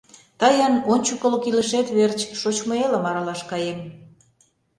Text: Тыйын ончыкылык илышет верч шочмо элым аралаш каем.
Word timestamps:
Тыйын 0.39 0.73
ончыкылык 0.93 1.43
илышет 1.49 1.87
верч 1.97 2.19
шочмо 2.39 2.73
элым 2.85 3.03
аралаш 3.09 3.41
каем. 3.49 3.79